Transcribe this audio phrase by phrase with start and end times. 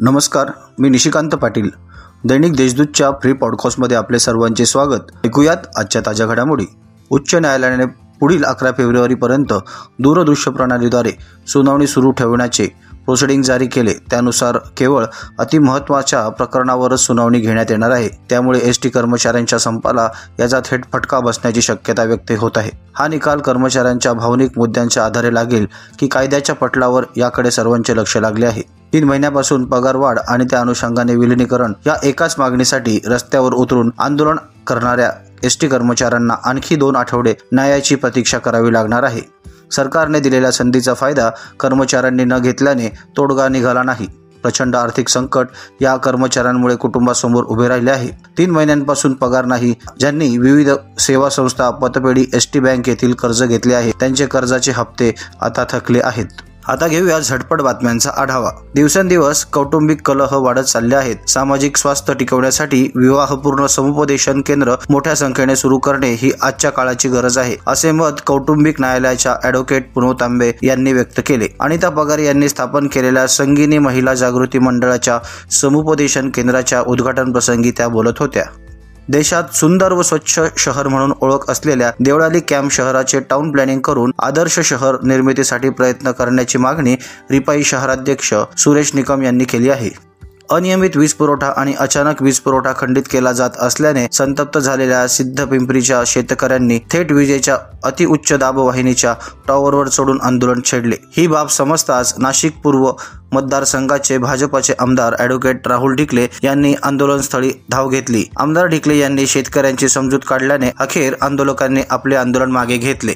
[0.00, 1.70] नमस्कार मी निशिकांत पाटील.
[2.24, 5.26] दैनिक देशदूतच्या फ्री पॉडकास्टमध्ये आपले सर्वांचे स्वागत.
[5.26, 6.64] ऐकूयात आजच्या ताज्या घडामोडी.
[7.10, 7.84] उच्च न्यायालयाने
[8.20, 9.52] पुढील अकरा फेब्रुवारीपर्यंत
[9.98, 11.10] दूरदृश्य प्रणालीद्वारे
[11.48, 12.66] सुनावणी सुरू ठेवण्याचे
[13.04, 13.94] प्रोसिडिंग जारी केले.
[14.10, 15.04] त्यानुसार केवळ
[15.38, 18.08] अतिमहत्वाच्या प्रकरणावरच सुनावणी घेण्यात येणार आहे.
[18.08, 20.08] त्यामुळे एस टी कर्मचाऱ्यांच्या संपाला
[20.40, 22.70] याचा थेट फटका बसण्याची शक्यता व्यक्त होत आहे.
[22.94, 25.66] हा निकाल कर्मचाऱ्यांच्या भावनिक मुद्द्यांच्या आधारे लागेल
[25.98, 28.77] की कायद्याच्या पटलावर याकडे सर्वांचे लक्ष लागले आहे.
[28.92, 35.10] तीन महिन्यापासून पगारवाढ आणि त्या अनुषंगाने विलिनीकरण या एकाच मागणीसाठी रस्त्यावर उतरून आंदोलन करणाऱ्या
[35.44, 39.20] एस टी कर्मचाऱ्यांना आणखी दोन आठवडे न्यायाची प्रतीक्षा करावी लागणार आहे.
[39.72, 41.28] सरकारने दिलेल्या संधीचा फायदा
[41.60, 44.06] कर्मचाऱ्यांनी न घेतल्याने तोडगा निघाला नाही.
[44.42, 45.46] प्रचंड आर्थिक संकट
[45.80, 48.08] या कर्मचाऱ्यांमुळे कुटुंबासमोर उभे राहिले आहे.
[48.38, 53.74] तीन महिन्यांपासून पगार नाही ज्यांनी विविध सेवा संस्था पतपेढी एस टी बँक येथील कर्ज घेतले
[53.74, 56.26] आहे त्यांचे कर्जाचे हप्ते आता थकले आहेत.
[56.68, 58.50] आता घेऊया झटपट बातम्यांचा आढावा.
[58.74, 61.16] दिवसेंदिवस कौटुंबिक कलह वाढत चालले आहेत.
[61.28, 67.56] सामाजिक स्वास्थ्य टिकवण्यासाठी विवाहपूर्ण समुपदेशन केंद्र मोठ्या संख्येने सुरू करणे ही आजच्या काळाची गरज आहे
[67.66, 71.48] असे मत कौटुंबिक न्यायालयाच्या अॅडव्होकेट पुनव तांबे यांनी व्यक्त केले.
[71.60, 75.18] अनिता पगार यांनी स्थापन केलेल्या संगिनी महिला जागृती मंडळाच्या
[75.50, 78.44] समुपदेशन केंद्राच्या उद्घाटन प्रसंगी त्या बोलत होत्या.
[79.08, 84.58] देशात सुंदर व स्वच्छ शहर म्हणून ओळख असलेल्या देवळाली कॅम्प शहराचे टाउन प्लॅनिंग करून आदर्श
[84.60, 86.96] शहर निर्मितीसाठी प्रयत्न करण्याची मागणी
[87.30, 89.90] रिपाई शहराध्यक्ष सुरेश निकम यांनी केली आहे.
[90.50, 96.02] अनियमित वीज पुरवठा आणि अचानक वीज पुरवठा खंडित केला जात असल्याने संतप्त झालेल्या सिद्ध पिंपरीच्या
[96.06, 99.14] शेतकऱ्यांनी थेट विजेच्या अतिउच्च दाब वाहिनीच्या
[99.48, 100.96] टॉवरवर चढून आंदोलन छेडले.
[101.16, 102.90] ही बाब समजताच नाशिक पूर्व
[103.32, 108.24] मतदारसंघाचे भाजपाचे आमदार ॲडव्होकेट राहुल ढिकले यांनी आंदोलनस्थळी धाव घेतली.
[108.36, 113.14] आमदार ढिकले यांनी शेतकऱ्यांची समजूत काढल्याने अखेर आंदोलकांनी आपले आंदोलन मागे घेतले.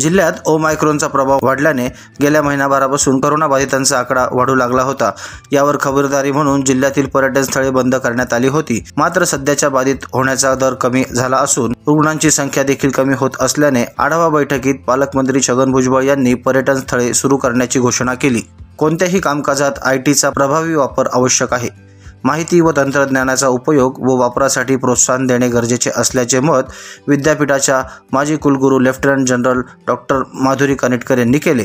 [0.00, 1.88] जिल्ह्यात ओमायक्रोनचा प्रभाव वाढल्याने
[2.22, 5.10] गेल्या महिनाभरापासून करोनाबाधितांचा आकडा वाढू लागला होता.
[5.52, 8.84] यावर खबरदारी म्हणून जिल्ह्यातील पर्यटन स्थळे बंद करण्यात आली होती.
[8.96, 14.28] मात्र सध्याच्या बाधित होण्याचा दर कमी झाला असून रुग्णांची संख्या देखील कमी होत असल्याने आढावा
[14.28, 18.40] बैठकीत पालकमंत्री छगन भुजबळ यांनी पर्यटन स्थळे सुरू करण्याची घोषणा केली.
[18.78, 21.91] कोणत्याही कामकाजात आय टीचा प्रभावी वापर आवश्यक आहे.
[22.24, 26.72] माहिती व तंत्रज्ञानाचा उपयोग व वापरासाठी प्रोत्साहन देणे गरजेचे असल्याचे मत
[27.08, 31.64] विद्यापीठाच्या माजी कुलगुरू lieutenant general doctor Madhuri Kanetkar यांनी केले.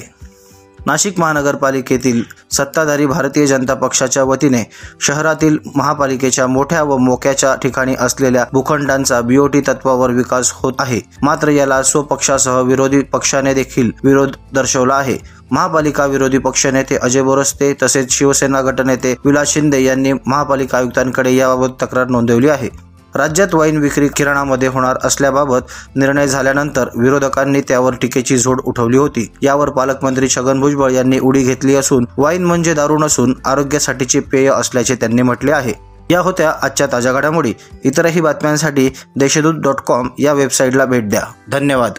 [0.85, 4.69] नाशिक महानगरपालिकेतील सत्ताधारी भारतीय जनता पक्षाच्या वतीने
[5.01, 11.01] शहरातील महापालिकेच्या मोठ्या व मोक्याच्या ठिकाणी असलेल्या भूखंडांचा बीओटी तत्वावर विकास होत आहे.
[11.21, 15.17] मात्र याला स्वपक्षासह विरोधी पक्षाने देखील विरोध दर्शवला आहे.
[15.51, 22.07] महापालिका विरोधी पक्षनेते अजय बोरस्ते तसेच शिवसेना गटनेते विलास शिंदे यांनी महापालिका आयुक्तांकडे याबाबत तक्रार
[22.07, 22.69] नोंदवली आहे.
[23.15, 25.59] राज्यात वाईन विक्री किराणामध्ये होणार असल्याबाबत
[25.95, 29.31] निर्णय झाल्यानंतर विरोधकांनी त्यावर टीकेची झोड उठवली होती.
[29.41, 34.95] यावर पालकमंत्री छगन भुजबळ यांनी उडी घेतली असून वाईन म्हणजे दारू नसून आरोग्यासाठीचे पेय असल्याचे
[34.95, 35.73] त्यांनी म्हटले आहे.
[36.11, 37.53] या होत्या आजच्या ताज्या घडामोडी.
[37.83, 41.23] इतरही बातम्यांसाठी देशदूत डॉट कॉम या वेबसाईटला भेट द्या.
[41.51, 41.91] धन्यवाद.